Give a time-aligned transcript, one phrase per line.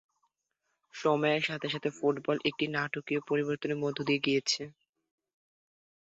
[0.93, 4.63] সময়ের সাথে সাথে ফুটবল একটি নাটকীয় পরিবর্তনের মধ্য দিয়ে গিয়েছে।